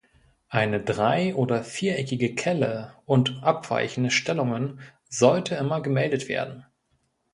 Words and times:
Eine 0.49 0.81
drei- 0.81 1.35
oder 1.35 1.63
viereckige 1.63 2.33
Kelle 2.33 2.95
und 3.05 3.43
abweichende 3.43 4.09
Stellungen 4.09 4.79
sollte 5.07 5.53
immer 5.53 5.79
gemeldet 5.79 6.27
werden. 6.27 6.65